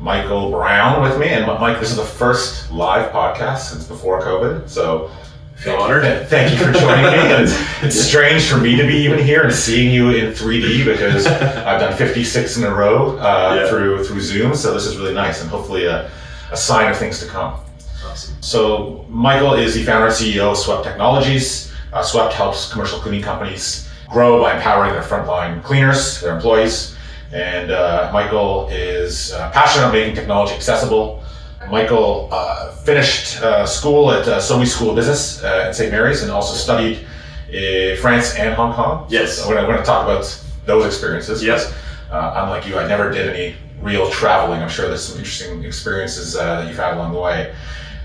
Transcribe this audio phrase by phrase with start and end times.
[0.00, 4.68] Michael Brown with me, and Mike, this is the first live podcast since before COVID,
[4.68, 5.10] so
[5.56, 6.28] feel honored.
[6.28, 7.42] Thank you for joining me.
[7.42, 11.26] It's, it's, strange for me to be even here and seeing you in 3D because
[11.26, 13.68] I've done 56 in a row uh, yeah.
[13.68, 14.54] through through Zoom.
[14.54, 16.10] So this is really nice and hopefully a,
[16.50, 17.58] a sign of things to come.
[18.04, 18.36] Awesome.
[18.42, 21.72] So Michael is the founder and CEO of Swept Technologies.
[21.92, 26.95] Uh, Swept helps commercial cleaning companies grow by empowering their frontline cleaners, their employees.
[27.32, 31.22] And uh, Michael is uh, passionate about making technology accessible.
[31.70, 35.90] Michael uh, finished uh, school at uh, Sobey School of Business uh, at St.
[35.90, 37.04] Mary's and also studied
[37.50, 39.06] in France and Hong Kong.
[39.08, 39.38] Yes.
[39.38, 41.42] So we're going to talk about those experiences.
[41.42, 41.74] Yes.
[42.10, 44.62] unlike you, I never did any real traveling.
[44.62, 47.54] I'm sure there's some interesting experiences that you've had along the way.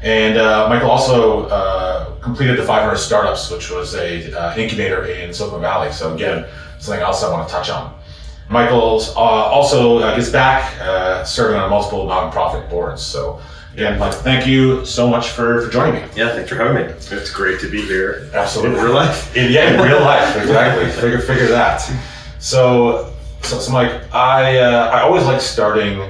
[0.03, 5.33] And uh, Michael also uh, completed the 500 Startups, which was a uh, incubator in
[5.33, 5.91] Silicon Valley.
[5.91, 6.47] So again,
[6.80, 7.95] something else I want to touch on.
[8.52, 13.02] Michael uh, also uh, gets back uh, serving on multiple nonprofit boards.
[13.02, 13.39] So
[13.73, 16.09] again, Mike, thank you so much for, for joining me.
[16.16, 16.94] Yeah, thanks for having me.
[17.11, 18.29] It's great to be here.
[18.33, 19.35] Absolutely, in real life.
[19.38, 20.89] In, yeah, in real life, exactly.
[20.91, 21.77] figure figure that.
[22.39, 26.02] So, so, so Mike, I I always like starting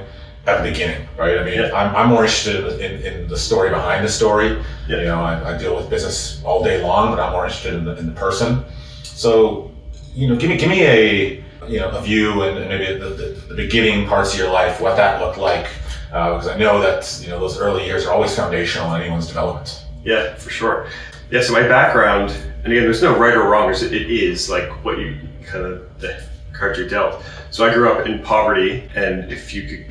[0.48, 1.38] at the beginning, right?
[1.38, 1.70] I mean, yeah.
[1.72, 4.60] I'm, I'm more interested in, in the story behind the story.
[4.88, 4.96] Yeah.
[4.96, 7.84] You know, I, I, deal with business all day long, but I'm more interested in
[7.84, 8.64] the, in the person.
[9.04, 9.70] So,
[10.14, 13.24] you know, give me give me a you know a view and, maybe the, the,
[13.48, 15.66] the, beginning parts of your life, what that looked like,
[16.12, 19.26] uh, because I know that you know those early years are always foundational in anyone's
[19.26, 19.84] development.
[20.04, 20.88] Yeah, for sure.
[21.30, 22.30] Yeah, so my background,
[22.64, 23.70] and again, there's no right or wrong.
[23.70, 26.22] It is like what you kind of the
[26.52, 27.22] cards you dealt.
[27.50, 29.86] So I grew up in poverty, and if you could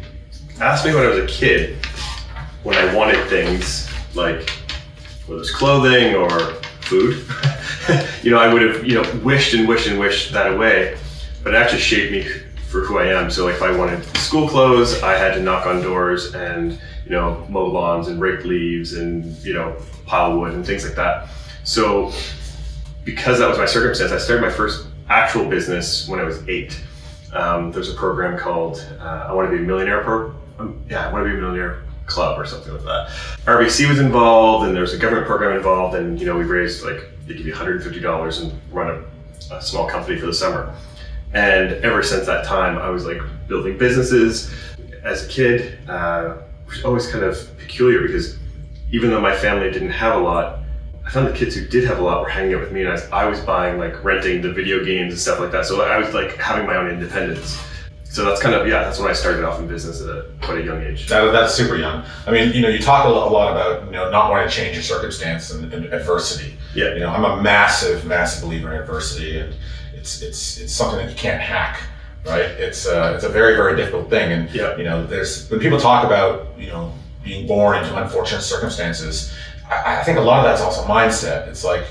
[0.62, 1.84] ask me when I was a kid,
[2.64, 4.50] when I wanted things like
[5.26, 6.30] whether it's clothing or
[6.82, 7.26] food,
[8.24, 10.98] you know, I would have, you know, wished and wished and wished that away.
[11.44, 12.24] But it actually shaped me
[12.70, 13.30] for who I am.
[13.30, 17.12] So like if I wanted school clothes, I had to knock on doors and, you
[17.12, 19.76] know, mow lawns and rake leaves and, you know,
[20.06, 21.30] pile wood and things like that.
[21.64, 22.12] So
[23.04, 26.80] because that was my circumstance, I started my first actual business when I was eight.
[27.34, 31.08] Um, there's a program called uh, I Want to Be a Millionaire pro- um, yeah,
[31.08, 33.10] I want to be a millionaire club or something like that.
[33.46, 37.10] RBC was involved, and there's a government program involved, and you know we raised like
[37.26, 39.04] they give you 150 dollars and run
[39.50, 40.76] a, a, small company for the summer.
[41.34, 44.54] And ever since that time, I was like building businesses.
[45.04, 46.38] As a kid, uh,
[46.68, 48.38] was always kind of peculiar because
[48.92, 50.60] even though my family didn't have a lot,
[51.06, 52.90] I found the kids who did have a lot were hanging out with me, and
[52.90, 55.66] I was, I was buying like renting the video games and stuff like that.
[55.66, 57.60] So I was like having my own independence
[58.12, 60.58] so that's kind of yeah that's when i started off in business at a, quite
[60.58, 63.52] a young age that, that's super young i mean you know you talk a lot
[63.52, 67.10] about you know not wanting to change your circumstance and, and, adversity yeah you know
[67.10, 69.56] i'm a massive massive believer in adversity and
[70.02, 71.84] it's it's it's something that you can't hack
[72.26, 74.76] right it's uh, it's a very very difficult thing and yeah.
[74.76, 76.92] you know there's when people talk about you know
[77.24, 79.32] being born into unfortunate circumstances
[79.70, 81.86] I, I think a lot of that's also mindset it's like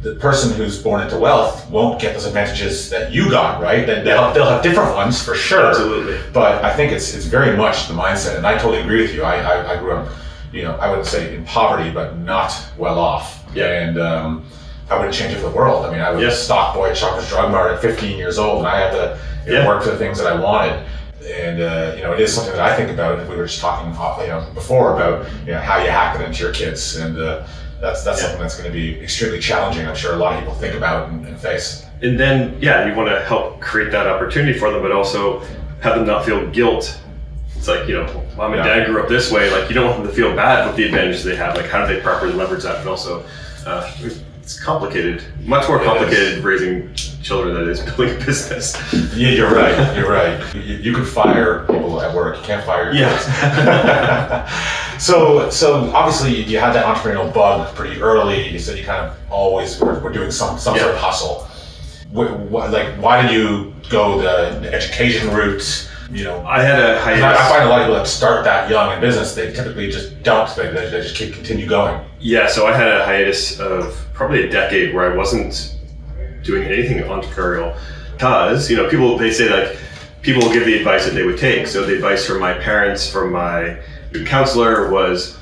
[0.00, 3.88] the person who's born into wealth won't get those advantages that you got, right?
[3.88, 5.68] And they'll, they'll have different ones for sure.
[5.68, 6.18] Absolutely.
[6.32, 9.22] But I think it's it's very much the mindset, and I totally agree with you.
[9.22, 10.12] I, I, I grew up,
[10.52, 13.44] you know, I wouldn't say in poverty, but not well off.
[13.54, 13.66] Yeah.
[13.66, 14.44] And um,
[14.92, 15.86] I wouldn't change it for the world.
[15.86, 18.58] I mean, I was a stock boy at Shoppers Drug Mart at 15 years old,
[18.58, 19.66] and I had to you know, yeah.
[19.66, 20.86] work for the things that I wanted.
[21.24, 23.28] And uh, you know, it is something that I think about.
[23.28, 23.90] We were just talking,
[24.22, 27.18] you know, before about you know how you hack it into your kids and.
[27.18, 27.46] Uh,
[27.80, 28.28] that's that's yeah.
[28.28, 29.86] something that's going to be extremely challenging.
[29.88, 31.84] I'm sure a lot of people think about and, and face.
[32.00, 35.40] And then, yeah, you want to help create that opportunity for them, but also
[35.80, 37.00] have them not feel guilt.
[37.56, 38.06] It's like you know,
[38.36, 38.78] mom and yeah.
[38.78, 39.50] dad grew up this way.
[39.50, 41.56] Like you don't want them to feel bad with the advantages they have.
[41.56, 42.84] Like how do they properly leverage that?
[42.84, 43.26] But also,
[43.66, 43.92] uh,
[44.42, 48.76] it's complicated, much more complicated raising children than it is building a business.
[49.14, 49.96] Yeah, you're right.
[49.96, 50.54] You're right.
[50.54, 52.38] You, you can fire people at work.
[52.38, 53.26] You can't fire your kids.
[53.28, 54.48] Yeah.
[54.98, 58.48] So, so obviously you had that entrepreneurial bug pretty early.
[58.48, 60.82] You said you kind of always were, were doing some some yeah.
[60.82, 61.48] sort of hustle.
[62.12, 65.90] What, like, why did you go the, the, education route?
[66.12, 67.24] You know, I had a hiatus.
[67.24, 69.90] I, I find a lot of people that start that young in business, they typically
[69.90, 70.48] just don't.
[70.54, 72.00] They, they, they just keep continue going.
[72.20, 75.76] Yeah, so I had a hiatus of probably a decade where I wasn't
[76.44, 77.76] doing anything entrepreneurial
[78.12, 79.76] because you know people they say like
[80.22, 81.66] people give the advice that they would take.
[81.66, 83.78] So the advice from my parents, from my
[84.26, 85.36] counselor was,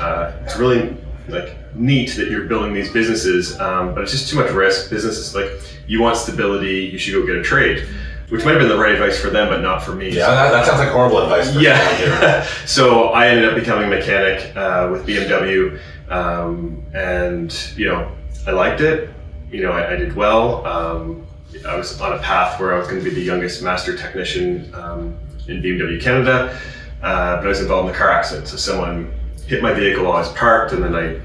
[0.00, 0.96] uh, it's really
[1.28, 4.88] like neat that you're building these businesses, um, but it's just too much risk.
[4.88, 5.50] Businesses like
[5.86, 7.86] you want stability, you should go get a trade,
[8.30, 10.08] which might have been the right advice for them, but not for me.
[10.08, 11.54] Yeah, that, that sounds like horrible advice.
[11.60, 12.46] yeah.
[12.64, 15.78] so I ended up becoming a mechanic uh, with BMW,
[16.08, 18.10] um, and you know
[18.46, 19.10] I liked it.
[19.50, 20.66] You know I, I did well.
[20.66, 21.26] Um,
[21.66, 24.74] I was on a path where I was going to be the youngest master technician
[24.74, 25.16] um,
[25.46, 26.58] in BMW Canada,
[27.02, 28.48] uh, but I was involved in a car accident.
[28.48, 29.12] So someone
[29.46, 31.20] hit my vehicle while I was parked, and then I,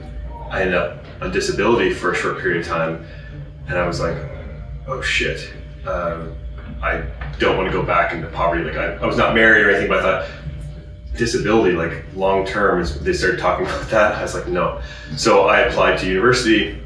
[0.50, 3.06] I ended up on disability for a short period of time.
[3.68, 4.18] And I was like,
[4.88, 5.52] oh shit,
[5.88, 6.36] um,
[6.82, 7.04] I
[7.40, 8.64] don't want to go back into poverty.
[8.64, 10.30] Like I, I was not married or anything, but I thought
[11.16, 14.16] disability, like long term, is they started talking about that.
[14.16, 14.82] I was like, no.
[15.16, 16.82] So I applied to university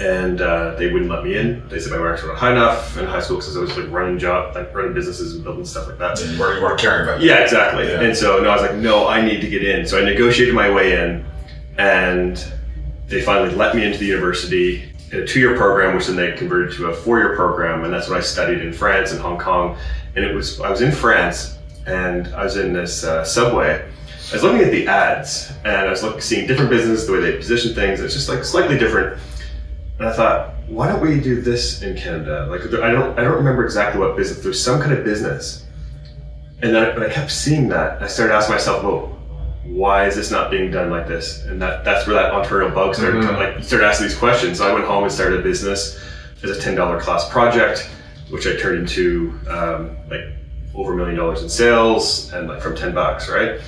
[0.00, 1.66] and uh, they wouldn't let me in.
[1.68, 3.90] They said my marks were not high enough in high school because I was like
[3.90, 6.18] running job, like running businesses and building stuff like that.
[6.38, 7.20] Where you weren't caring about.
[7.20, 7.88] Yeah, exactly.
[7.88, 8.02] Yeah.
[8.02, 9.86] And so no, I was like, no, I need to get in.
[9.86, 11.24] So I negotiated my way in,
[11.78, 12.44] and
[13.08, 16.76] they finally let me into the university in a two-year program, which then they converted
[16.76, 19.76] to a four-year program, and that's what I studied in France and Hong Kong.
[20.14, 23.84] And it was I was in France, and I was in this uh, subway.
[24.30, 27.20] I was looking at the ads, and I was looking, seeing different businesses, the way
[27.20, 28.00] they position things.
[28.00, 29.18] It's just like slightly different
[29.98, 32.46] and I thought, why don't we do this in Canada?
[32.50, 34.42] Like, I don't, I don't remember exactly what business.
[34.42, 35.66] There's some kind of business,
[36.62, 38.02] and then I, I kept seeing that.
[38.02, 39.18] I started asking myself, well,
[39.64, 41.44] why is this not being done like this?
[41.44, 43.22] And that, that's where that entrepreneurial bug started.
[43.22, 43.56] Mm-hmm.
[43.56, 44.58] Like, started asking these questions.
[44.58, 46.02] So I went home and started a business
[46.42, 47.90] as a ten dollar class project,
[48.30, 50.22] which I turned into um, like
[50.74, 53.60] over a million dollars in sales, and like from ten bucks, right?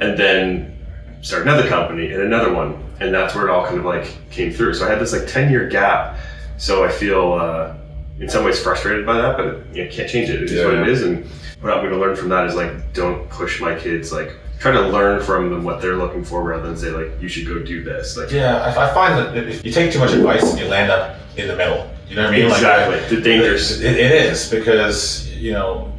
[0.00, 0.77] And then
[1.22, 4.52] start another company and another one and that's where it all kind of like came
[4.52, 4.74] through.
[4.74, 6.18] So I had this like ten year gap.
[6.56, 7.74] So I feel uh,
[8.18, 10.42] in some ways frustrated by that, but you know, can't change it.
[10.42, 10.64] It is yeah.
[10.64, 11.24] what it is, and
[11.60, 14.12] what I'm going to learn from that is like don't push my kids.
[14.12, 17.28] Like try to learn from them what they're looking for rather than say like you
[17.28, 18.16] should go do this.
[18.16, 21.16] Like yeah, I, find that if you take too much advice and you land up
[21.36, 22.46] in the middle, you know what I mean?
[22.46, 23.00] Exactly.
[23.00, 23.80] Like, the dangers.
[23.80, 25.92] It, it is because you know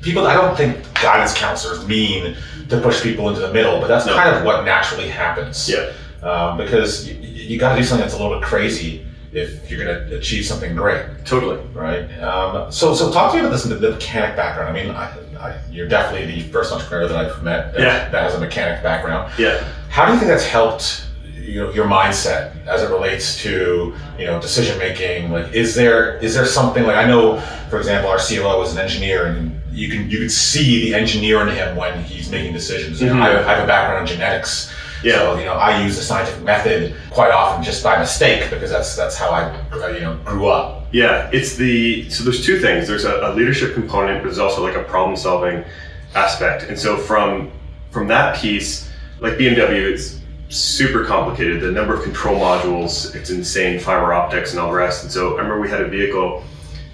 [0.00, 0.28] people.
[0.28, 2.36] I don't think guidance counselors mean
[2.68, 4.14] to push people into the middle, but that's no.
[4.14, 5.68] kind of what naturally happens.
[5.68, 5.92] Yeah
[6.22, 9.84] um, because you, you got to do something that's a little bit crazy if you're
[9.84, 11.04] going to achieve something great.
[11.24, 11.60] Totally.
[11.68, 12.10] Right.
[12.20, 14.76] Um, so, so talk to me about this the, the mechanic background.
[14.76, 18.08] I mean, I, I, you're definitely the first entrepreneur that I've met that, yeah.
[18.08, 19.32] that has a mechanic background.
[19.38, 19.62] Yeah.
[19.90, 21.04] How do you think that's helped
[21.48, 25.32] you know, your mindset as it relates to you know decision making?
[25.32, 27.40] Like, is there is there something like I know,
[27.70, 31.40] for example, our CLO is an engineer, and you can you can see the engineer
[31.42, 33.00] in him when he's making decisions.
[33.00, 33.20] Mm-hmm.
[33.20, 34.72] I, I have a background in genetics.
[35.02, 35.18] Yeah.
[35.18, 38.94] So you know, I use the scientific method quite often just by mistake because that's
[38.94, 40.86] that's how I you know grew up.
[40.92, 42.86] Yeah, it's the so there's two things.
[42.86, 45.64] There's a, a leadership component, but there's also like a problem solving
[46.14, 46.64] aspect.
[46.64, 47.50] And so from
[47.90, 48.90] from that piece,
[49.20, 51.60] like BMW, it's super complicated.
[51.60, 53.78] The number of control modules, it's insane.
[53.78, 55.02] Fiber optics and all the rest.
[55.04, 56.42] And so I remember we had a vehicle,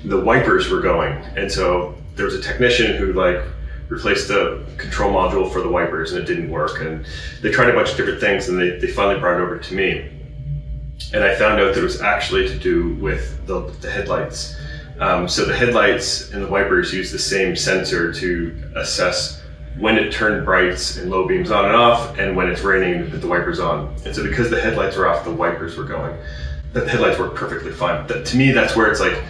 [0.04, 3.42] the wipers were going, and so there was a technician who like
[3.88, 6.80] replaced the control module for the wipers and it didn't work.
[6.80, 7.06] And
[7.42, 9.74] they tried a bunch of different things and they, they finally brought it over to
[9.74, 10.10] me.
[11.12, 14.56] And I found out that it was actually to do with the, the headlights.
[14.98, 19.42] Um, so the headlights and the wipers use the same sensor to assess
[19.78, 23.20] when it turned brights and low beams on and off, and when it's raining, put
[23.20, 23.94] the wipers on.
[24.04, 26.16] And so because the headlights were off, the wipers were going.
[26.72, 28.06] The headlights work perfectly fine.
[28.06, 29.22] But to me, that's where it's like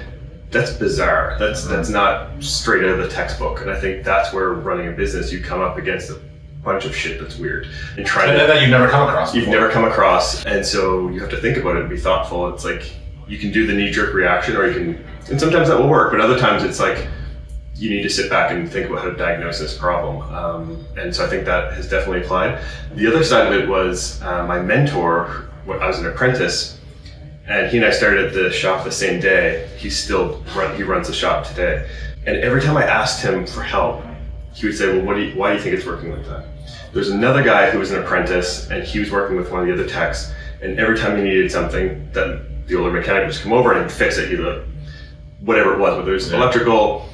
[0.50, 1.36] that's bizarre.
[1.38, 1.72] That's mm-hmm.
[1.72, 3.60] that's not straight out of the textbook.
[3.60, 6.20] And I think that's where running a business you come up against a
[6.62, 9.34] bunch of shit that's weird and try and to, that you've never come across.
[9.34, 12.52] You've never come across, and so you have to think about it and be thoughtful.
[12.54, 12.94] It's like
[13.28, 16.10] you can do the knee jerk reaction, or you can, and sometimes that will work,
[16.10, 17.06] but other times it's like
[17.74, 20.22] you need to sit back and think about how to diagnose this problem.
[20.32, 22.62] Um, and so I think that has definitely applied.
[22.94, 25.50] The other side of it was uh, my mentor.
[25.64, 26.78] When I was an apprentice
[27.46, 29.68] and he and I started the shop the same day.
[29.76, 31.88] He still run, he runs the shop today.
[32.26, 34.02] And every time I asked him for help,
[34.54, 36.46] he would say, "Well, what do you, why do you think it's working like that?"
[36.92, 39.74] There's another guy who was an apprentice, and he was working with one of the
[39.74, 40.32] other techs.
[40.62, 43.90] And every time he needed something, then the older mechanic would just come over and
[43.90, 44.30] fix it.
[44.30, 44.40] He'd
[45.40, 46.38] whatever it was, whether it was yeah.
[46.38, 47.08] electrical.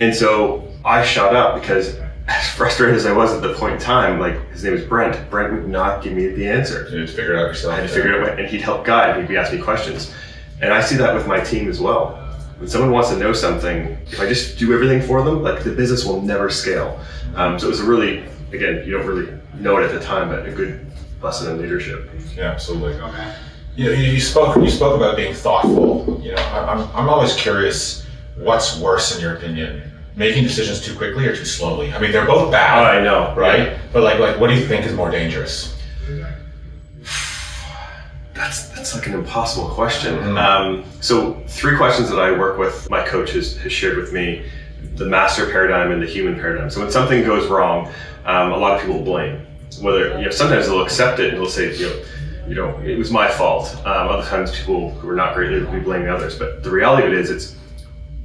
[0.00, 1.96] And so I shot up because
[2.28, 5.30] as frustrated as I was at the point in time, like his name was Brent.
[5.30, 6.86] Brent would not give me the answer.
[6.90, 7.74] You had to figure it out yourself.
[7.74, 9.16] I had to figure it out, and he'd help guide.
[9.16, 10.14] He'd be asking me questions,
[10.60, 12.24] and I see that with my team as well.
[12.58, 15.70] When someone wants to know something, if I just do everything for them, like the
[15.70, 17.00] business will never scale.
[17.36, 20.28] Um, so it was a really, again, you don't really know it at the time,
[20.28, 20.84] but a good
[21.22, 22.10] lesson in leadership.
[22.36, 23.00] Yeah, absolutely.
[23.00, 23.34] Okay.
[23.76, 26.20] You know, you spoke you spoke about being thoughtful.
[26.20, 28.04] You know, I'm I'm always curious.
[28.36, 29.87] What's worse in your opinion?
[30.18, 31.92] Making decisions too quickly or too slowly?
[31.92, 32.78] I mean, they're both bad.
[32.78, 33.78] Oh, I know, right?
[33.92, 35.74] But like, like, what do you think is more dangerous?
[38.34, 40.36] That's that's like an impossible question.
[40.36, 44.44] Um, so three questions that I work with, my coach has, has shared with me:
[44.94, 46.70] the master paradigm and the human paradigm.
[46.70, 47.90] So when something goes wrong,
[48.26, 49.44] um, a lot of people blame.
[49.80, 52.04] Whether you know, sometimes they'll accept it and they'll say, you know,
[52.48, 53.76] you know, it was my fault.
[53.84, 56.38] Um, other times, people who are not great will be blaming others.
[56.38, 57.56] But the reality of it is, it's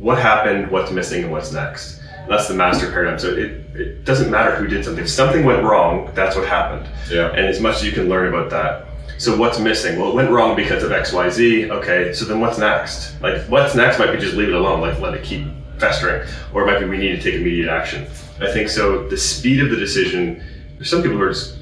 [0.03, 2.01] what happened, what's missing, and what's next.
[2.27, 3.17] That's the master paradigm.
[3.19, 5.03] So it, it doesn't matter who did something.
[5.03, 7.29] If something went wrong, that's what happened Yeah.
[7.29, 8.85] and as much as you can learn about that.
[9.17, 9.97] So what's missing?
[9.99, 11.71] Well, it went wrong because of X, Y, Z.
[11.71, 13.21] Okay, so then what's next?
[13.21, 16.63] Like what's next might be just leave it alone, like let it keep festering, or
[16.63, 18.05] it might be we need to take immediate action.
[18.41, 19.07] I think so.
[19.07, 20.43] The speed of the decision.
[20.75, 21.57] There's some people who are just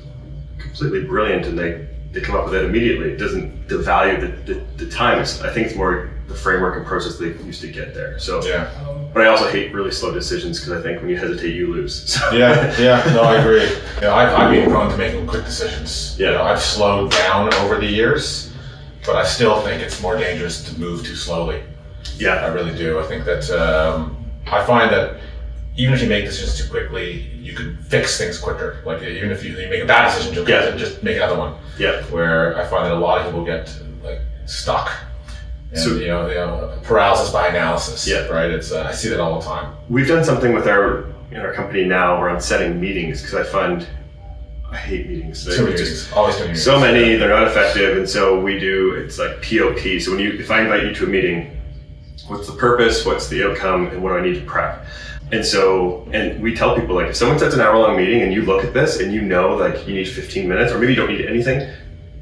[0.57, 3.11] completely brilliant and they they come up with it immediately.
[3.11, 5.19] It doesn't devalue the, the, the time.
[5.19, 8.17] It's, I think it's more the framework and process they used to get there.
[8.19, 8.69] So, Yeah.
[9.13, 11.93] but I also hate really slow decisions because I think when you hesitate, you lose.
[12.13, 13.63] So, Yeah, yeah, no, I agree.
[13.95, 16.15] You know, I've, I've been prone to making quick decisions.
[16.19, 16.31] You Yeah.
[16.33, 18.51] know, I've slowed down over the years,
[19.05, 21.63] but I still think it's more dangerous to move too slowly.
[22.17, 22.99] Yeah, I really do.
[22.99, 25.17] I think that um, I find that
[25.77, 28.81] even if you make decisions too quickly, you can fix things quicker.
[28.85, 30.75] Like even if you, you make a bad decision, you'll Yeah.
[30.77, 31.55] just make another one.
[31.77, 32.03] yeah.
[32.05, 33.73] Where I find that a lot of people get
[34.03, 34.91] like stuck.
[35.71, 38.07] And, So- you know, you know, paralysis by analysis.
[38.07, 38.27] Yeah.
[38.27, 38.51] Right.
[38.51, 39.73] It's uh, I see that all the time.
[39.89, 43.87] We've done something with our in our company now around setting meetings because I find
[44.69, 45.43] I hate meetings.
[45.43, 46.11] Too many meetings.
[46.13, 46.55] Always too many.
[46.55, 46.93] so meetings.
[46.93, 48.93] many, they're not effective, and so we do.
[48.95, 49.99] It's like POP.
[50.01, 51.57] So when you, if I invite you to a meeting,
[52.27, 53.05] what's the purpose?
[53.05, 53.87] What's the outcome?
[53.87, 54.85] And what do I need to prep?
[55.33, 58.41] And so, and we tell people like, if someone sets an hour-long meeting and you
[58.43, 61.11] look at this and you know like you need 15 minutes, or maybe you don't
[61.11, 61.69] need anything,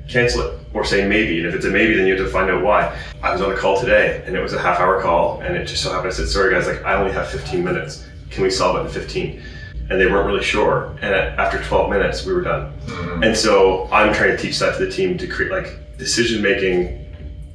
[0.07, 1.39] cancel it or say maybe.
[1.39, 2.97] And if it's a maybe, then you have to find out why.
[3.23, 5.65] I was on a call today and it was a half hour call and it
[5.65, 8.05] just so happened I said, sorry guys, like I only have 15 minutes.
[8.29, 9.41] Can we solve it in 15?
[9.89, 10.95] And they weren't really sure.
[11.01, 12.71] And after 12 minutes, we were done.
[12.85, 13.25] Mhm.
[13.25, 17.05] And so I'm trying to teach that to the team to create like decision making.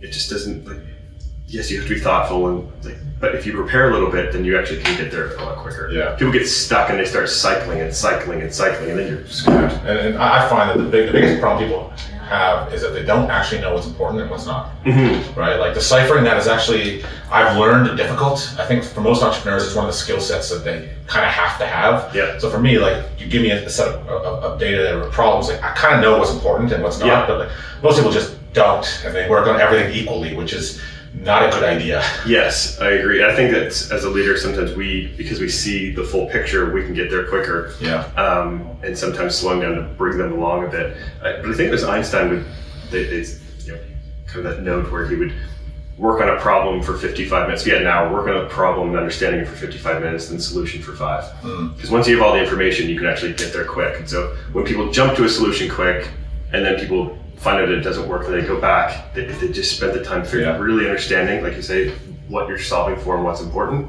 [0.00, 0.78] It just doesn't like,
[1.46, 4.32] yes, you have to be thoughtful and like, but if you prepare a little bit,
[4.32, 5.88] then you actually can get there a lot quicker.
[5.90, 6.16] Yeah.
[6.16, 9.70] People get stuck and they start cycling and cycling and cycling and then you're screwed.
[9.70, 11.92] And, and I I find that the, big, the biggest problem people
[12.24, 14.70] have is that they don't actually know what's important and what's not.
[14.84, 15.38] Mm-hmm.
[15.38, 15.56] Right?
[15.58, 18.54] Like deciphering that is actually I've learned difficult.
[18.58, 21.32] I think for most entrepreneurs, it's one of the skill sets that they kind of
[21.32, 22.14] have to have.
[22.14, 22.38] Yeah.
[22.38, 25.10] So for me, like you give me a, a set of, of, of data or
[25.10, 27.06] problems, like I kind of know what's important and what's not.
[27.06, 27.26] Yeah.
[27.26, 27.50] But like,
[27.82, 30.80] most people just don't, and they work on everything equally, which is
[31.20, 32.02] not a good idea.
[32.26, 33.24] Yes, I agree.
[33.24, 36.82] I think that as a leader, sometimes we, because we see the full picture, we
[36.82, 37.74] can get there quicker.
[37.80, 38.04] Yeah.
[38.16, 40.96] um, and sometimes slowing down to bring them along a bit.
[41.22, 42.46] Uh, but I think it was Einstein would
[42.90, 43.26] they, they
[43.64, 43.78] you know
[44.26, 45.32] kind of that note where he would
[45.96, 47.62] work on a problem for 55 minutes.
[47.62, 50.28] If you had an hour, work on a problem and understanding it for 55 minutes,
[50.28, 51.24] then solution for five.
[51.42, 51.74] Mm.
[51.76, 53.98] Because once you have all the information, you can actually get there quick.
[54.00, 56.08] And so when people jump to a solution quick,
[56.52, 59.12] and then people find out it doesn't work, then they go back.
[59.14, 60.58] They, if they just spend the time figuring, Yeah.
[60.58, 61.90] really understanding, like you say,
[62.28, 63.88] what you're solving for and what's important,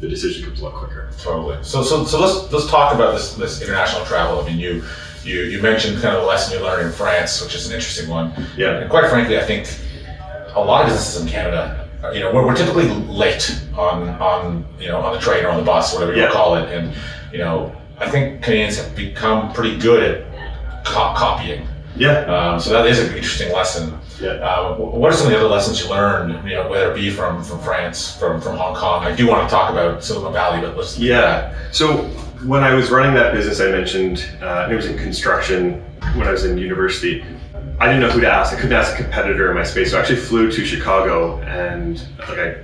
[0.00, 1.10] the decision comes a lot quicker.
[1.20, 1.58] Totally.
[1.62, 4.40] So, so, so let's let's talk about this this international travel.
[4.40, 4.84] I mean, you
[5.24, 8.08] you you mentioned kind of the lesson you learned in France, which is an interesting
[8.08, 8.32] one.
[8.56, 8.78] Yeah.
[8.78, 9.66] And quite frankly, I think
[10.54, 14.88] a lot of businesses in Canada, you know, we're, we're typically late on on you
[14.88, 16.30] know on the train or on the bus, whatever you Yeah.
[16.30, 16.94] call it, and
[17.32, 21.66] you know, I think Canadians have become pretty good at co- copying.
[21.96, 22.20] Yeah.
[22.24, 23.98] Um, so that is an interesting lesson.
[24.20, 24.30] Yeah.
[24.30, 26.48] Uh, what are some of the other lessons you learned?
[26.48, 29.04] You know, whether it be from from France, from from Hong Kong.
[29.04, 30.98] I do want to talk about Silicon Valley, but let's.
[30.98, 31.54] Yeah.
[31.72, 32.04] So
[32.44, 35.82] when I was running that business, I mentioned uh, it was in construction
[36.14, 37.24] when I was in university.
[37.78, 38.54] I didn't know who to ask.
[38.54, 42.00] I couldn't ask a competitor in my space, so I actually flew to Chicago and
[42.20, 42.56] like I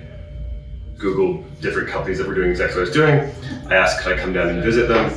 [0.97, 3.71] googled different companies that were doing exactly what I was doing.
[3.71, 5.11] I asked could I come down and visit them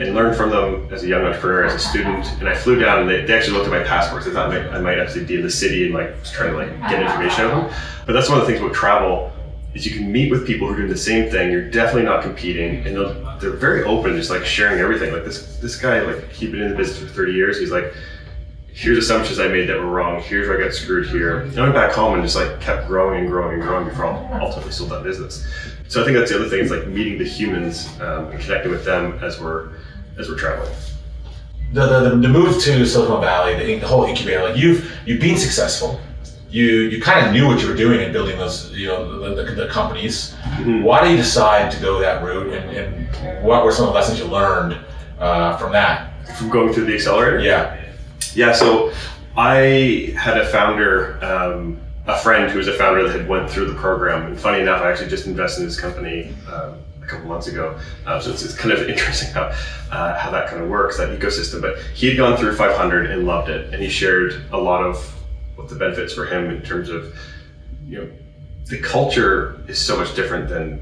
[0.00, 2.30] and learn from them as a young entrepreneur, as a student.
[2.40, 4.26] And I flew down and they, they actually looked at my passports.
[4.26, 6.52] They thought I might, I might actually be in the city and like was trying
[6.52, 7.80] to like get information out them.
[8.06, 9.32] But that's one of the things about travel
[9.74, 11.50] is you can meet with people who are doing the same thing.
[11.50, 12.96] You're definitely not competing, and
[13.40, 15.12] they're very open, just like sharing everything.
[15.12, 17.58] Like this this guy, like he'd been in the business for 30 years.
[17.58, 17.94] He's like,
[18.74, 20.20] here's assumptions I made that were wrong.
[20.20, 21.40] Here's where I got screwed here.
[21.40, 24.06] And I went back home and just like kept growing and growing and growing before
[24.06, 25.46] I ultimately sold that business.
[25.88, 28.70] So I think that's the other thing is like meeting the humans um, and connecting
[28.70, 29.72] with them as we're
[30.18, 30.72] as we're traveling.
[31.72, 35.36] the, the, the move to Silicon Valley, the, the whole incubator, like you've you've been
[35.38, 36.00] successful.
[36.50, 39.42] You you kind of knew what you were doing in building those you know the,
[39.42, 40.34] the, the companies.
[40.58, 40.82] Mhm.
[40.82, 43.94] Why did you decide to go that route, and, and what were some of the
[43.94, 44.76] lessons you learned
[45.18, 46.12] uh, from that?
[46.36, 47.40] From going through the accelerator.
[47.40, 47.80] Yeah,
[48.34, 48.92] Yeah, so
[49.36, 53.66] I had a founder, um, a friend who was a founder that had went through
[53.72, 56.74] the program, and funny enough, I actually just invested in his company um,
[57.12, 57.78] couple months ago.
[58.06, 59.52] Uh, so it's, it's, kind of interesting how
[59.90, 61.60] uh, how that kind of works, that ecosystem.
[61.60, 64.96] But he had gone through 500 and loved it, and he shared a lot of
[65.56, 67.14] what the benefits for him in terms of
[67.86, 68.10] you know
[68.66, 70.80] the culture is so much different than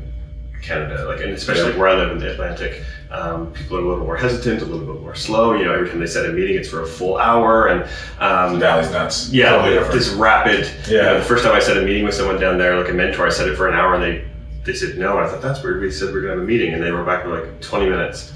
[0.62, 1.78] Canada, like and especially yeah.
[1.78, 2.82] where I live in the Atlantic.
[3.10, 5.54] Um, people are a little more hesitant, a little bit more slow.
[5.54, 7.82] You know, every time they set a meeting, it's for a full hour, and
[8.20, 9.30] um, the Valley's nuts.
[9.30, 10.70] Yeah, totally this rapid.
[10.86, 10.90] Yeah.
[10.90, 12.94] You know, the first time I set a meeting with someone down there, like a
[12.94, 14.24] mentor, I set it for an hour, and they
[14.64, 15.18] they said no.
[15.18, 15.80] And I thought that's weird.
[15.80, 17.88] We said we are gonna have a meeting, and they were back for like 20
[17.88, 18.32] minutes.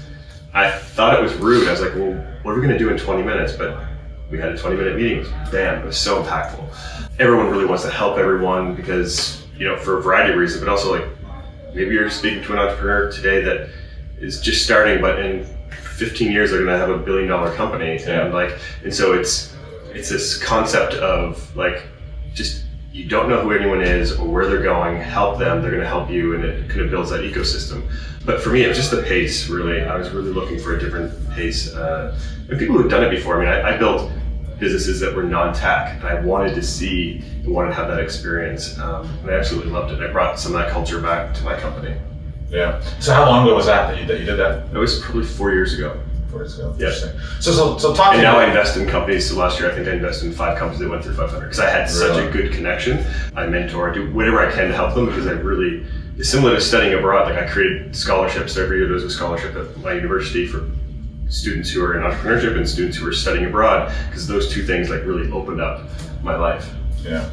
[0.53, 1.67] I thought it was rude.
[1.67, 2.13] I was like, well,
[2.43, 3.53] what are we gonna do in 20 minutes?
[3.53, 3.85] But
[4.31, 5.25] we had a 20 minute meeting.
[5.51, 6.63] Damn, it was so impactful.
[7.19, 10.69] Everyone really wants to help everyone because you know for a variety of reasons, but
[10.69, 11.07] also like
[11.73, 13.69] maybe you're speaking to an entrepreneur today that
[14.19, 15.45] is just starting, but in
[15.95, 18.25] 15 years they're going to have a billion dollar company, yeah.
[18.25, 19.55] and like, and so it's
[19.93, 21.83] it's this concept of like
[22.33, 22.65] just
[22.95, 25.87] you don't know who anyone is or where they're going, help them, they're going to
[25.87, 27.83] help you, and it kind of builds that ecosystem.
[28.23, 29.81] But for me, it was just the pace, really.
[29.81, 31.73] I was really looking for a different pace.
[31.73, 32.17] Uh,
[32.49, 34.09] and people who've done it before, I mean, I, I built
[34.59, 38.79] businesses that were non-tech, and I wanted to see and wanted to have that experience.
[38.79, 39.99] Um, and I absolutely loved it.
[40.01, 41.97] I brought some of that culture back to my company.
[42.49, 42.81] Yeah.
[43.01, 44.73] So how long ago was that that you, that you did that?
[44.73, 45.99] It was probably four years ago.
[46.35, 46.75] Years ago.
[46.77, 46.91] Yeah.
[47.39, 48.13] So so so talk.
[48.13, 49.29] And now I invest in companies.
[49.29, 51.59] So last year I think I invested in five companies that went through 500 because
[51.59, 51.91] I had really?
[51.91, 53.05] such a good connection.
[53.35, 55.85] I mentor, I do whatever I can to help them because I really.
[56.17, 57.29] It's similar to studying abroad.
[57.29, 58.87] Like I created scholarships every year.
[58.87, 60.69] There's a scholarship at my university for
[61.27, 64.89] students who are in entrepreneurship and students who are studying abroad because those two things
[64.89, 65.89] like really opened up
[66.23, 66.69] my life.
[67.03, 67.29] Yeah.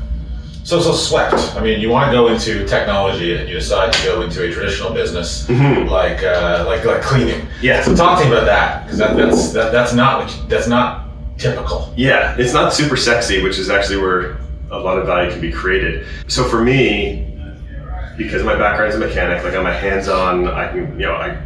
[0.65, 1.35] So, so swept.
[1.57, 4.53] I mean, you want to go into technology, and you decide to go into a
[4.53, 5.89] traditional business mm-hmm.
[5.89, 7.47] like, uh, like, like cleaning.
[7.61, 7.83] Yeah.
[7.83, 11.09] So, talk to me about that because that, that's that, that's not you, that's not
[11.37, 11.93] typical.
[11.97, 14.39] Yeah, it's not super sexy, which is actually where
[14.71, 16.07] a lot of value can be created.
[16.29, 17.29] So, for me,
[18.17, 20.47] because my background is a mechanic, like I'm a hands-on.
[20.47, 21.43] I can, you know, I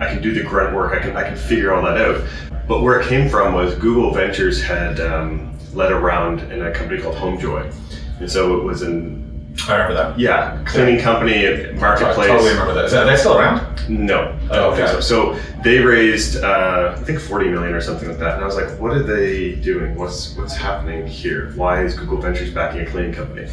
[0.00, 0.92] I can do the grunt work.
[0.92, 2.24] I can I can figure all that out.
[2.66, 6.72] But where it came from was Google Ventures had um, led a round in a
[6.72, 7.72] company called HomeJoy,
[8.20, 9.26] and so it was in.
[9.68, 10.18] I remember that.
[10.18, 12.30] Yeah, cleaning company, marketplace.
[12.30, 12.84] I totally remember that.
[12.84, 13.88] Is that, are they still around?
[13.88, 14.86] No, I don't okay.
[14.86, 15.00] think so.
[15.00, 18.54] So they raised, uh, I think, forty million or something like that, and I was
[18.54, 19.96] like, "What are they doing?
[19.96, 21.52] What's what's happening here?
[21.56, 23.48] Why is Google Ventures backing a cleaning company?"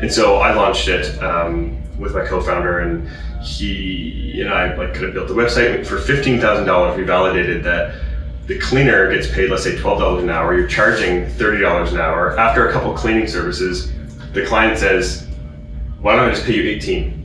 [0.00, 3.08] And so I launched it um, with my co-founder, and
[3.42, 6.98] he and I like could have built the website for fifteen thousand dollars.
[6.98, 7.94] We validated that
[8.46, 10.54] the cleaner gets paid, let's say twelve dollars an hour.
[10.56, 12.38] You're charging thirty dollars an hour.
[12.38, 13.90] After a couple cleaning services,
[14.36, 15.26] the client says,
[16.00, 17.22] "Why don't I just pay you 18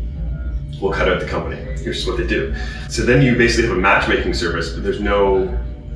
[0.82, 1.58] We'll cut out the company.
[1.84, 2.56] Here's what they do."
[2.90, 5.46] So then you basically have a matchmaking service, but there's no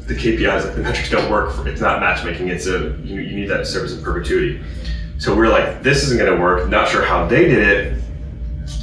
[0.08, 1.52] the KPIs, the metrics don't work.
[1.52, 2.50] For, it's not matchmaking.
[2.50, 4.62] It's a you, you need that service in perpetuity.
[5.18, 6.70] So we're like, this isn't going to work.
[6.70, 8.04] Not sure how they did it.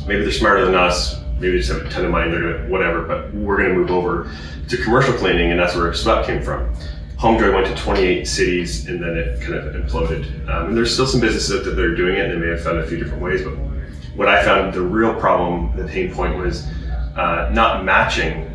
[0.08, 2.70] Maybe they're smarter than us maybe they just have a ton of money, they're gonna
[2.70, 4.30] whatever, but we're gonna move over
[4.68, 6.72] to commercial cleaning, and that's where Swept came from.
[7.22, 10.24] HomeJoy went to 28 cities, and then it kind of imploded.
[10.48, 12.78] Um, and there's still some businesses that they're doing it, and they may have found
[12.78, 13.44] a few different ways.
[13.44, 13.52] But
[14.16, 16.66] what I found the real problem, the pain point, was
[17.16, 18.50] uh, not matching.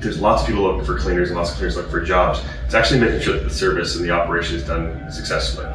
[0.00, 2.44] There's lots of people looking for cleaners, and lots of cleaners looking for jobs.
[2.64, 5.66] It's actually making sure that the service and the operation is done successfully.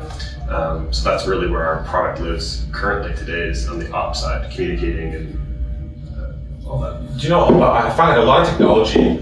[0.48, 4.50] Um, so that's really where our product lives currently today is on the op side,
[4.50, 7.18] communicating and all that.
[7.18, 7.62] Do you know?
[7.62, 9.22] I find a lot of technology,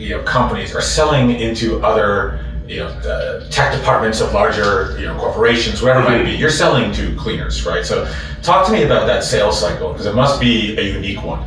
[0.00, 5.04] you know, companies are selling into other, you know, uh, tech departments of larger, you
[5.04, 6.30] know, corporations, whatever it might be.
[6.30, 7.84] You're selling to cleaners, right?
[7.84, 8.10] So,
[8.42, 11.44] talk to me about that sales cycle because it must be a unique one.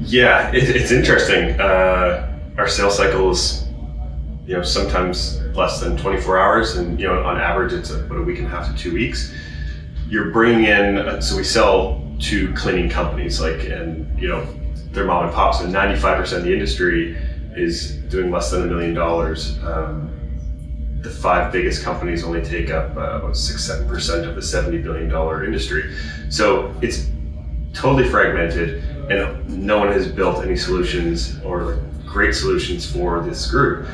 [0.00, 1.58] Yeah, it, it's interesting.
[1.58, 3.68] Uh, our sales cycles,
[4.46, 8.22] you know, sometimes less than 24 hours, and you know, on average, it's about a
[8.22, 9.32] week and a half to two weeks.
[10.10, 14.46] You're bringing in, uh, so we sell to cleaning companies, like, and you know,
[14.92, 17.16] they're mom and pops, So 95% of the industry
[17.56, 19.58] is doing less than a million dollars.
[19.64, 20.10] Um,
[21.00, 24.78] the five biggest companies only take up uh, about six, seven percent of the seventy
[24.78, 25.94] billion dollar industry.
[26.30, 27.10] So it's
[27.74, 33.50] totally fragmented, and no one has built any solutions or like great solutions for this
[33.50, 33.88] group.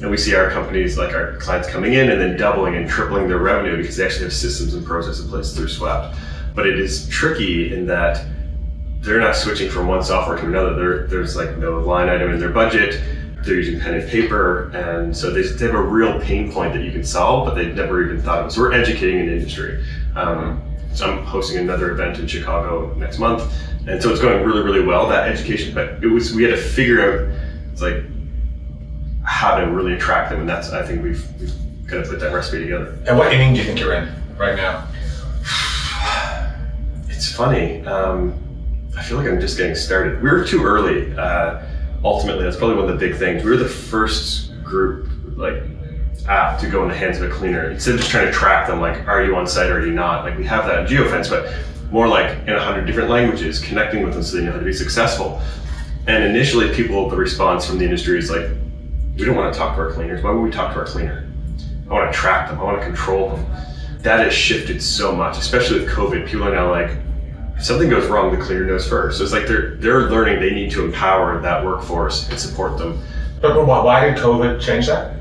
[0.00, 3.28] And we see our companies, like our clients, coming in and then doubling and tripling
[3.28, 6.16] their revenue because they actually have systems and processes in place through Swept.
[6.54, 8.26] But it is tricky in that
[9.02, 10.74] they're not switching from one software to another.
[10.74, 13.02] They're, there's like no line item in their budget.
[13.44, 16.84] They're using pen and paper, and so they, they have a real pain point that
[16.84, 18.46] you can solve, but they've never even thought of.
[18.46, 18.50] it.
[18.52, 19.84] So we're educating an industry.
[20.14, 20.62] Um,
[20.92, 23.52] so I'm hosting another event in Chicago next month,
[23.88, 25.08] and so it's going really, really well.
[25.08, 27.36] That education, but it was we had to figure out
[27.72, 28.04] it's like
[29.24, 31.54] how to really attract them, and that's I think we've, we've
[31.88, 32.96] kind of put that recipe together.
[33.08, 34.86] And what inning do you think you're in right now?
[37.08, 37.84] It's funny.
[37.86, 38.51] Um,
[38.96, 40.22] I feel like I'm just getting started.
[40.22, 41.16] We were too early.
[41.16, 41.62] Uh,
[42.04, 43.42] ultimately, that's probably one of the big things.
[43.42, 45.62] We were the first group, like
[46.28, 47.70] app to go in the hands of a cleaner.
[47.70, 49.92] Instead of just trying to track them like are you on site or are you
[49.92, 50.24] not?
[50.24, 51.52] Like we have that geofence but
[51.90, 54.64] more like in a hundred different languages connecting with them so they know how to
[54.64, 55.40] be successful.
[56.06, 58.48] And initially people the response from the industry is like
[59.16, 60.22] we don't want to talk to our cleaners.
[60.22, 61.28] Why would we talk to our cleaner?
[61.90, 62.60] I want to track them.
[62.60, 63.46] I want to control them.
[64.00, 66.26] That has shifted so much especially with covid.
[66.26, 66.96] People are now like
[67.56, 70.50] if something goes wrong the cleaner knows first so it's like they're they're learning they
[70.50, 73.00] need to empower that workforce and support them
[73.40, 75.16] but, but why did covid change that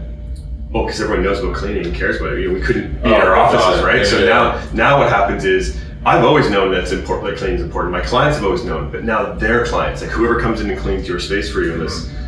[0.72, 2.40] well, because everyone knows about cleaning and cares about it.
[2.40, 3.98] You know, we couldn't be oh, in our offices, right?
[3.98, 4.26] Yeah, so yeah.
[4.26, 7.30] now, now what happens is I've always known that it's important.
[7.30, 7.92] Like cleaning is important.
[7.92, 11.08] My clients have always known, but now their clients, like whoever comes in and cleans
[11.08, 12.21] your space for you in this mm-hmm.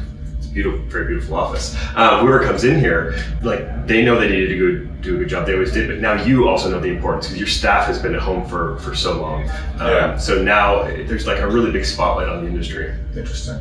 [0.54, 4.58] Beautiful, very beautiful office, uh, whoever comes in here, like they know they needed to
[4.58, 5.46] go do a good job.
[5.46, 8.16] They always did, but now you also know the importance because your staff has been
[8.16, 9.44] at home for for so long.
[9.80, 10.18] Um, yeah.
[10.18, 12.94] So now there's like a really big spotlight on the industry.
[13.16, 13.60] Interesting.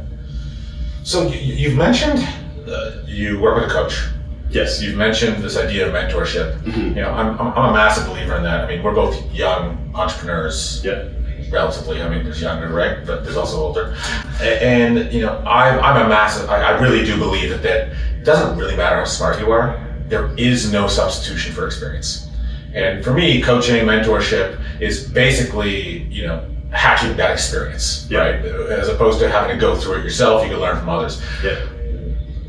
[1.05, 2.28] So you, have mentioned
[2.68, 4.05] uh, you work with a coach.
[4.50, 4.81] Yes.
[4.83, 6.61] You've mentioned this idea of mentorship.
[6.61, 6.88] Mm-hmm.
[6.88, 8.64] You know, I'm, I'm, I'm, a massive believer in that.
[8.64, 10.85] I mean, we're both young entrepreneurs.
[10.85, 11.09] Yeah.
[11.52, 13.04] Relatively, I mean, there's younger, right?
[13.06, 13.94] But there's also older.
[14.40, 17.88] And, you know, I'm, I'm a massive, I, I really do believe that, that
[18.18, 22.30] it doesn't really matter how smart you are, there is no substitution for experience.
[22.74, 28.18] And for me, coaching, mentorship is basically, you know, hacking that experience, yeah.
[28.18, 28.44] right?
[28.44, 31.22] As opposed to having to go through it yourself, you can learn from others.
[31.44, 31.66] Yeah.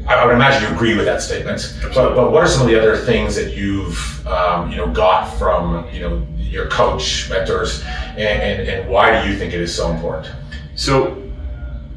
[0.07, 1.75] I would imagine you agree with that statement.
[1.81, 5.27] But, but what are some of the other things that you've um, you know got
[5.37, 9.73] from you know your coach mentors, and, and, and why do you think it is
[9.73, 10.33] so important?
[10.75, 11.21] So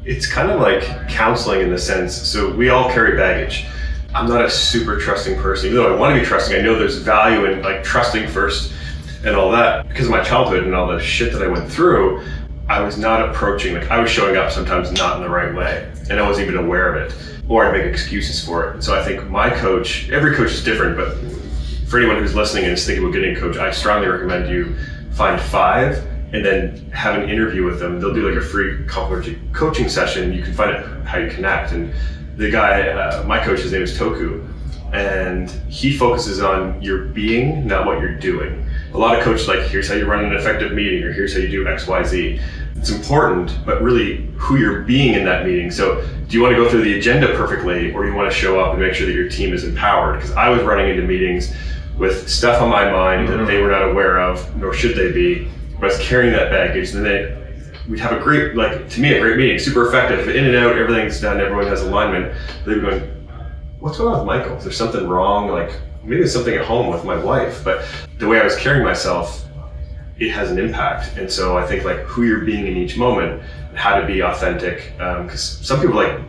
[0.05, 2.15] it's kind of like counseling in the sense.
[2.15, 3.65] So we all carry baggage.
[4.15, 6.57] I'm not a super trusting person, even though I want to be trusting.
[6.57, 8.71] I know there's value in like trusting first
[9.25, 12.25] and all that because of my childhood and all the shit that I went through.
[12.69, 15.91] I was not approaching like I was showing up sometimes not in the right way,
[16.09, 18.73] and I wasn't even aware of it or I make excuses for it.
[18.75, 21.17] And so I think my coach, every coach is different, but
[21.87, 24.75] for anyone who's listening and is thinking about getting a coach, I strongly recommend you
[25.11, 27.99] find five and then have an interview with them.
[27.99, 30.33] They'll do like a free complimentary coaching session.
[30.33, 31.71] You can find out how you connect.
[31.71, 31.93] And
[32.35, 34.45] the guy, uh, my coach, his name is Toku,
[34.93, 38.69] and he focuses on your being, not what you're doing.
[38.93, 41.39] A lot of coaches like, here's how you run an effective meeting, or here's how
[41.39, 42.41] you do X, Y, Z
[42.77, 45.71] it's important, but really who you're being in that meeting.
[45.71, 48.37] So, do you want to go through the agenda perfectly, or do you want to
[48.37, 50.17] show up and make sure that your team is empowered?
[50.17, 51.55] Because I was running into meetings
[51.97, 53.37] with stuff on my mind mm-hmm.
[53.37, 55.49] that they were not aware of, nor should they be.
[55.79, 59.13] But I was carrying that baggage, and then we'd have a great, like to me,
[59.13, 62.33] a great meeting, super effective, in and out, everything's done, everyone has alignment.
[62.65, 63.01] They'd be going,
[63.79, 64.57] "What's going on with Michael?
[64.57, 65.49] Is there something wrong?
[65.49, 65.71] Like
[66.03, 67.85] maybe there's something at home with my wife." But
[68.19, 69.46] the way I was carrying myself
[70.19, 71.17] it has an impact.
[71.17, 73.41] And so I think like who you're being in each moment,
[73.75, 76.19] how to be authentic, because um, some people like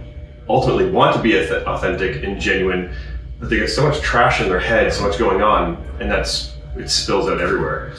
[0.48, 2.94] ultimately want to be authentic and genuine,
[3.40, 6.54] but they get so much trash in their head, so much going on, and that's
[6.76, 7.92] it spills out everywhere.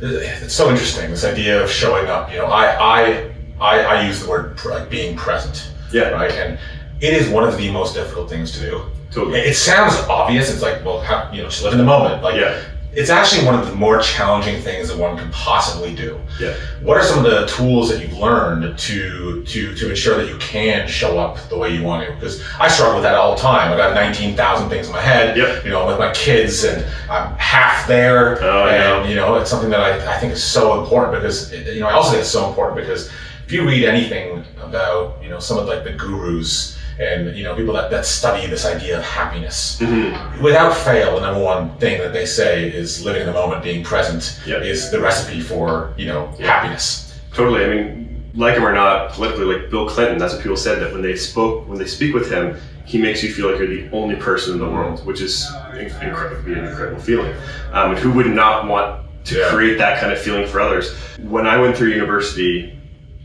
[0.00, 2.30] It's so interesting this idea of showing up.
[2.30, 5.70] You know, I I I, I use the word like being present.
[5.92, 6.10] Yeah.
[6.10, 6.32] Right.
[6.32, 6.58] And
[7.00, 8.82] it is one of the most difficult things to do.
[9.10, 9.40] Totally.
[9.40, 10.50] It sounds obvious.
[10.50, 12.22] It's like, well, how, you know, just live in the moment.
[12.22, 12.62] Like, yeah
[12.94, 16.20] it's actually one of the more challenging things that one can possibly do.
[16.38, 16.54] Yeah.
[16.82, 20.36] What are some of the tools that you've learned to to to ensure that you
[20.38, 22.14] can show up the way you want to?
[22.14, 23.72] Because I struggle with that all the time.
[23.72, 25.36] I got nineteen thousand things in my head.
[25.38, 25.64] Yep.
[25.64, 28.42] You know, with my kids, and I'm half there.
[28.42, 31.80] Oh, and you know, it's something that I, I think is so important because you
[31.80, 33.10] know I also think it's so important because
[33.46, 37.54] if you read anything about you know some of like the gurus and you know
[37.54, 40.42] people that, that study this idea of happiness mm-hmm.
[40.42, 43.84] without fail the number one thing that they say is living in the moment being
[43.84, 44.62] present yep.
[44.62, 46.48] is the recipe for you know yep.
[46.48, 50.56] happiness totally i mean like him or not politically like bill clinton that's what people
[50.56, 53.58] said that when they spoke when they speak with him he makes you feel like
[53.58, 57.34] you're the only person in the world which is incredible an incredible feeling
[57.72, 59.48] um, and who would not want to yeah.
[59.50, 62.78] create that kind of feeling for others when i went through university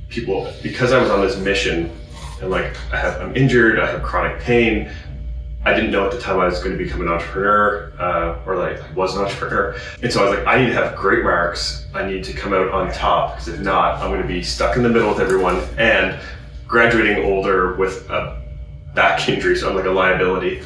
[0.10, 1.92] people because i was on this mission
[2.42, 4.92] and like I have, I'm injured, I have chronic pain.
[5.66, 8.56] I didn't know at the time I was going to become an entrepreneur, uh, or
[8.56, 9.78] like I was an entrepreneur.
[10.02, 11.88] And so I was like, I need to have great marks.
[11.94, 14.78] I need to come out on top because if not, I'm going to be stuck
[14.78, 16.18] in the middle with everyone and
[16.68, 18.42] graduating older with a
[18.94, 19.56] back injury.
[19.58, 20.64] So I'm like a liability.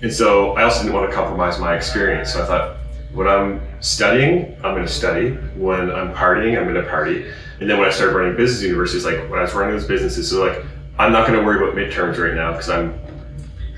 [0.00, 2.32] And so I also didn't want to compromise my experience.
[2.32, 2.76] So I thought,
[3.12, 5.30] when I'm studying, I'm going to study.
[5.56, 7.30] When I'm partying, I'm going to party.
[7.60, 10.30] And then when I started running business universities, like when I was running those businesses,
[10.30, 10.64] so like
[10.98, 12.98] I'm not going to worry about midterms right now because I'm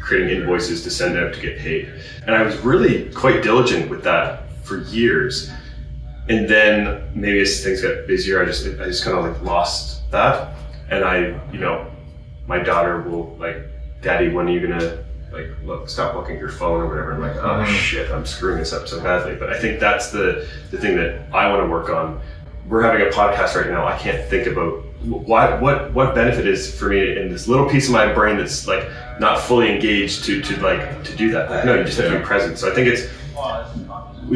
[0.00, 1.92] creating invoices to send out to get paid.
[2.26, 5.50] And I was really quite diligent with that for years.
[6.28, 10.08] and then maybe as things got busier, I just I just kind of like lost
[10.12, 10.54] that,
[10.90, 11.90] and I you know,
[12.46, 13.56] my daughter will like,
[14.00, 14.98] Daddy, when are you gonna
[15.32, 17.12] like look stop looking at your phone or whatever?
[17.14, 17.66] I'm like, oh Mhm.
[17.66, 19.34] shit, I'm screwing this up so badly.
[19.34, 22.20] But I think that's the the thing that I want to work on.
[22.68, 23.86] We're having a podcast right now.
[23.86, 27.86] I can't think about why what what benefit is for me in this little piece
[27.86, 28.86] of my brain that's like
[29.18, 31.50] not fully engaged to to like to do that.
[31.50, 32.58] Like, no, you just have to be present.
[32.58, 33.08] So I think it's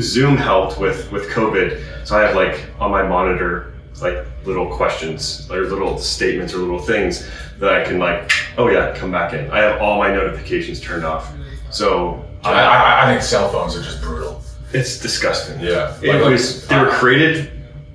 [0.01, 2.07] Zoom helped with with COVID.
[2.07, 6.81] So I have like on my monitor like little questions or little statements or little
[6.81, 9.51] things that I can like, oh yeah, come back in.
[9.51, 11.33] I have all my notifications turned off.
[11.71, 14.43] So I, I, I, think cell phones are just brutal.
[14.73, 15.61] it's disgusting.
[15.61, 15.97] Yeah.
[16.03, 17.54] It was they were created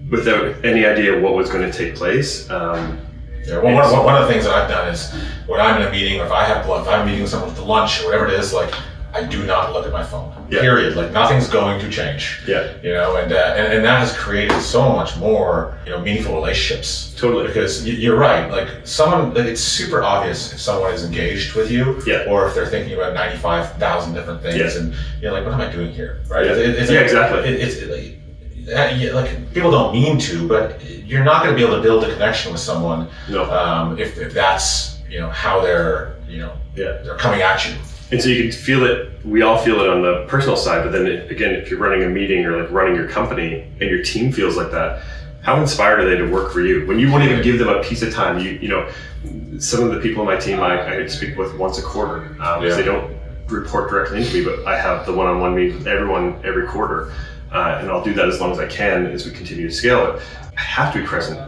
[0.09, 2.49] without any idea what was going to take place.
[2.49, 2.99] Um,
[3.47, 5.11] Yeah, well, one, one, one of the things that I've done is
[5.47, 8.01] when I'm in a meeting, or if I have if I'm meeting someone for lunch
[8.01, 8.71] or whatever it is, like
[9.11, 10.29] I do not look at my phone.
[10.51, 10.61] Yeah.
[10.61, 10.95] Period.
[10.95, 12.41] Like nothing's going to change.
[12.47, 15.99] yeah, You know, and, uh, and and that has created so much more you know
[16.01, 17.15] meaningful relationships.
[17.17, 17.47] totally.
[17.47, 18.51] Because y- you're right.
[18.51, 22.29] Like someone, like, it's super obvious if someone is engaged with you, Yeah.
[22.29, 24.79] or if they're thinking about ninety five thousand different things, Yeah.
[24.81, 26.19] and you're like, what am I doing here?
[26.27, 26.45] Right?
[26.45, 26.51] Yeah.
[26.65, 27.39] It- it's Yeah, like- exactly.
[27.49, 28.19] It, it's like,
[28.73, 32.11] like people don't mean to, but you're not going to be able to build a
[32.13, 33.49] connection with someone No.
[33.51, 36.99] um, if, if that's you know how they're you know Yeah.
[37.03, 37.75] they're coming at you.
[38.11, 39.23] And so you can feel it.
[39.23, 42.03] We all feel it on the personal side, but then it, again, if you're running
[42.03, 45.03] a meeting or like running your company and your team feels like that,
[45.43, 46.87] how inspired are they to work for you?
[46.87, 48.89] When you won't even give them a piece of time, you you know,
[49.59, 52.35] some of the people on my team I, I speak with once a quarter.
[52.41, 52.75] Um, Yeah.
[52.75, 53.15] They don't
[53.47, 57.11] report directly into me, but I have the one-on-one meetings with everyone every quarter,
[57.51, 60.13] uh, and I'll do that as long as I can as we continue to scale
[60.15, 60.21] it.
[60.57, 61.39] I have to be present.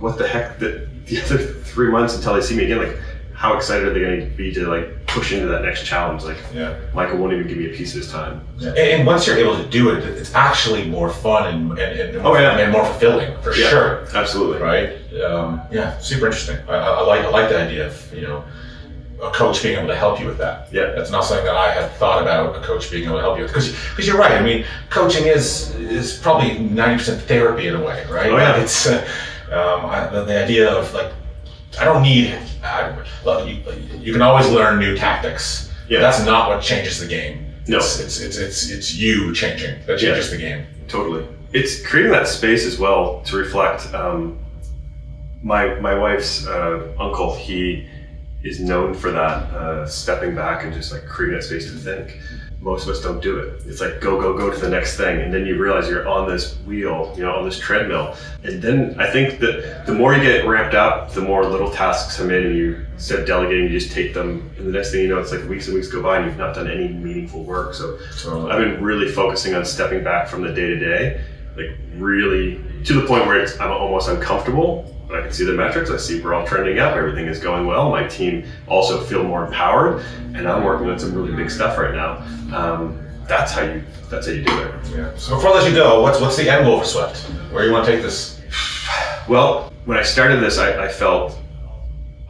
[0.00, 0.58] What the heck?
[0.58, 2.96] The, the other three months until they see me again, like
[3.34, 6.22] how excited are they going to be to like push into that next challenge?
[6.22, 6.78] Like Yeah.
[6.94, 8.46] Michael won't even give me a piece of his time.
[8.60, 12.22] And, and once you're able to do it, it's actually more fun and and, and,
[12.22, 12.56] more, Oh, yeah.
[12.58, 13.68] and more fulfilling for Yeah.
[13.68, 14.06] sure.
[14.14, 14.60] Absolutely.
[14.62, 14.90] Right?
[15.22, 16.56] Um, yeah, super interesting.
[16.68, 18.44] I, I, I like I like the idea of you know
[19.22, 20.68] a coach being able to help you with that.
[20.72, 20.92] Yeah.
[20.96, 23.44] That's not something that I had thought about a coach being able to help you
[23.44, 24.32] with because because you're right.
[24.32, 28.30] I mean, coaching is is probably ninety percent therapy in a way, right?
[28.30, 28.52] Oh, yeah.
[28.52, 29.08] Like, it's uh,
[29.52, 31.12] um, I, the, idea of like
[31.80, 32.36] I don't need.
[32.64, 33.62] I, look, you,
[33.98, 35.72] you can always learn new tactics.
[35.88, 36.00] Yeah.
[36.00, 37.46] That's not what changes the game.
[37.68, 37.76] No.
[37.76, 40.66] It's it's it's it's, it's you changing that changes the game.
[40.88, 41.26] Totally.
[41.52, 43.92] It's creating that space as well to reflect.
[43.94, 44.38] Um,
[45.42, 47.86] my my wife's uh, uncle, he
[48.42, 52.20] is known for that, uh, stepping back and just like creating that space to think.
[52.60, 53.62] Most of us don't do it.
[53.66, 56.28] It's like go go go to the next thing, and then you realize you're on
[56.28, 58.14] this wheel, you know, on this treadmill.
[58.44, 62.16] And then I think that the more you get ramped up, the more little tasks
[62.16, 64.48] come in, and you instead of delegating, you just take them.
[64.56, 66.38] And the next thing you know, it's like weeks and weeks go by, and you've
[66.38, 67.74] not done any meaningful work.
[67.74, 71.20] So So I've been really focusing on stepping back from the day to day,
[71.56, 74.88] like really to the point where it's, I'm almost uncomfortable.
[75.08, 75.90] But I can see the metrics.
[75.90, 76.96] I see we're all trending up.
[76.96, 77.90] Everything is going well.
[77.90, 80.02] My team also feel more empowered,
[80.34, 82.16] and I'm working on some really big stuff right now.
[82.56, 83.82] Um, that's how you.
[84.08, 84.74] That's how you do it.
[84.96, 85.14] yeah.
[85.16, 87.18] So before I let you go, what's what's the end goal for Swept?
[87.50, 88.40] Where do you want to take this?
[89.28, 91.38] Well, when I started this, I, I felt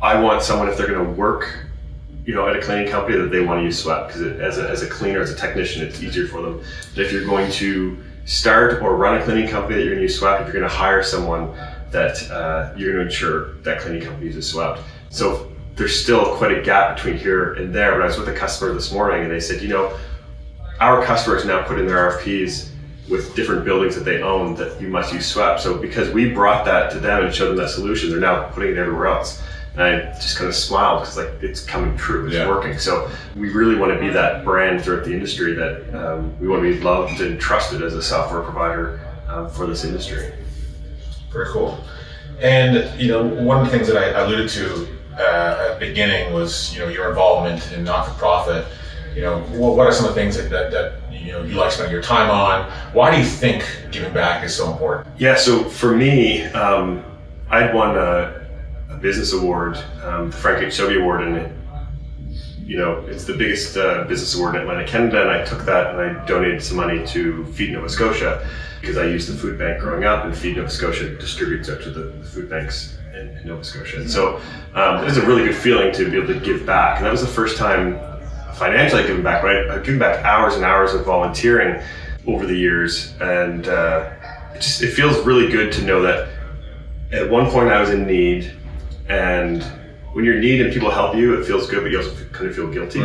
[0.00, 1.66] I want someone if they're going to work,
[2.26, 4.68] you know, at a cleaning company that they want to use Swept because as a,
[4.68, 6.62] as a cleaner, as a technician, it's easier for them.
[6.94, 10.02] But if you're going to start or run a cleaning company that you're going to
[10.02, 11.54] use swept, if you're going to hire someone
[11.90, 14.80] that uh, you're going to ensure that cleaning company uses swept.
[15.10, 17.92] So there's still quite a gap between here and there.
[17.92, 19.98] But I was with a customer this morning and they said, you know,
[20.80, 22.70] our customers now put in their RFPs
[23.08, 25.60] with different buildings that they own that you must use Swept.
[25.60, 28.72] So because we brought that to them and showed them that solution, they're now putting
[28.72, 29.42] it everywhere else.
[29.74, 32.48] And I just kind of smiled because like it's coming true, it's Yeah.
[32.48, 32.78] working.
[32.78, 36.62] So we really want to be that brand throughout the industry that um, we want
[36.62, 40.32] to be loved and trusted as a software provider um, for this industry.
[41.32, 41.82] Very cool.
[42.40, 46.34] And you know, one of the things that I alluded to uh, at the beginning
[46.34, 48.66] was you know your involvement in not-for-profit.
[49.14, 51.54] You know, what, what are some of the things that, that, that you know you
[51.54, 52.70] like spending your time on?
[52.92, 55.08] Why do you think giving back is so important?
[55.18, 57.04] Yeah, so for me, um,
[57.50, 58.41] I'd won a, a
[59.02, 60.74] business award, um, the Frank H.
[60.74, 61.58] Sobey Award, and
[62.64, 65.22] you know it's the biggest uh, business award in Atlantic Canada.
[65.22, 68.48] And I took that and I donated some money to Feed Nova Scotia
[68.80, 71.90] because I used the food bank growing up, and Feed Nova Scotia distributes out to
[71.90, 74.00] the, food banks in, in Nova Scotia.
[74.00, 74.40] And so
[74.74, 77.10] um, it was a really good feeling to be able to give back, and that
[77.12, 78.00] was the first time
[78.54, 79.42] financially giving back.
[79.42, 81.82] Right, I've given back hours and hours of volunteering
[82.26, 84.10] over the years, and uh,
[84.54, 86.28] it just it feels really good to know that
[87.12, 88.52] at one point I was in need,
[89.12, 89.62] and
[90.12, 92.46] when you're in need and people help you, it feels good, but you also kind
[92.48, 93.00] of feel guilty.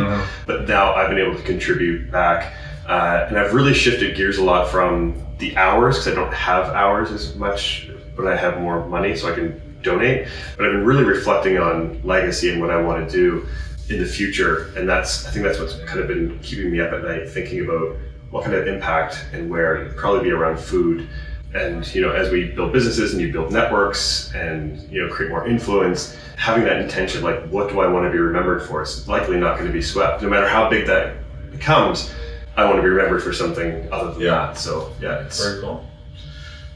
[0.46, 2.52] But now I've been able to contribute back,
[2.86, 6.66] uh, and I've really shifted gears a lot from the hours because I don't have
[6.74, 10.28] hours as much, but I have more money, so I can donate.
[10.56, 13.46] But I've been really reflecting on legacy and what I want to do
[13.88, 16.92] in the future, and that's I think that's what's kind of been keeping me up
[16.92, 17.96] at night, thinking about
[18.30, 19.76] what kind of impact and where.
[19.76, 21.08] It'd probably be around food
[21.54, 25.30] and you know as we build businesses and you build networks and you know create
[25.30, 29.08] more influence having that intention like what do i want to be remembered for is
[29.08, 30.22] likely not going to be swept.
[30.22, 31.16] No matter how big that
[31.50, 32.12] becomes
[32.56, 34.30] i want to be remembered for something other than yeah.
[34.30, 34.58] that.
[34.58, 35.86] So yeah it's very cool.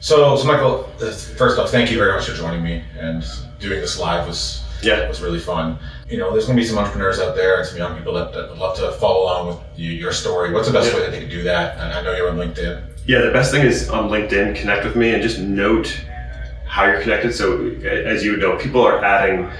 [0.00, 3.24] So, so michael uh, first off thank you very much for joining me and
[3.58, 5.06] doing this live was yeah.
[5.06, 5.78] was really fun.
[6.08, 8.32] You know there's going to be some entrepreneurs out there and some young people that,
[8.32, 10.52] that would love to follow along with you, your story.
[10.52, 10.96] What's the best yeah.
[10.96, 11.76] way that they can do that?
[11.78, 14.96] And i know you're on linkedin yeah, the best thing is on LinkedIn, connect with
[14.96, 16.04] me and just note
[16.66, 17.34] how you're connected.
[17.34, 19.50] So, as you know, people are adding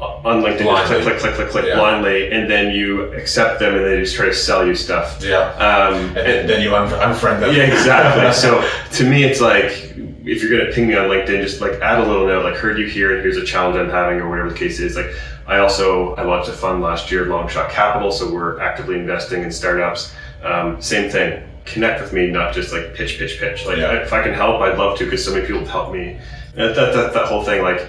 [0.00, 1.02] on LinkedIn, blindly.
[1.02, 1.76] click, click, click, click, click yeah.
[1.76, 5.22] blindly, and then you accept them, and they just try to sell you stuff.
[5.22, 5.50] Yeah.
[5.54, 7.54] Um, and, and then you unfriend them.
[7.54, 8.32] Yeah, exactly.
[8.40, 12.00] so to me, it's like if you're gonna ping me on LinkedIn, just like add
[12.00, 14.50] a little note, like heard you here, and here's a challenge I'm having, or whatever
[14.50, 14.96] the case is.
[14.96, 15.10] Like
[15.46, 19.50] I also I launched a fund last year, Longshot Capital, so we're actively investing in
[19.50, 20.14] startups.
[20.42, 23.66] Um, same thing connect with me, not just like pitch, pitch, pitch.
[23.66, 24.02] Like yeah.
[24.02, 26.18] if I can help, I'd love to because so many people have helped me.
[26.54, 27.86] That, that, that, that whole thing, like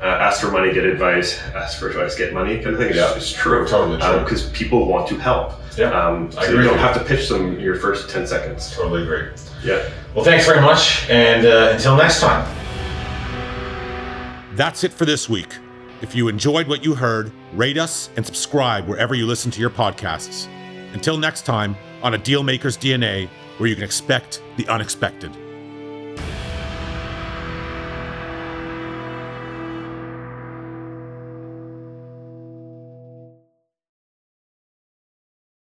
[0.00, 2.94] uh, ask for money, get advice, ask for advice, get money kind of thing.
[2.94, 3.66] Yeah, it's true.
[3.66, 4.20] Totally true.
[4.20, 5.52] Because um, people want to help.
[5.76, 8.74] Yeah, um, so you don't have to pitch them your first 10 seconds.
[8.74, 9.28] Totally agree.
[9.62, 9.88] Yeah.
[10.14, 11.08] Well, thanks very much.
[11.08, 12.46] And uh, until next time.
[14.56, 15.56] That's it for this week.
[16.02, 19.70] If you enjoyed what you heard, rate us and subscribe wherever you listen to your
[19.70, 20.48] podcasts.
[20.94, 25.36] Until next time, on a Dealmaker's DNA, where you can expect the unexpected.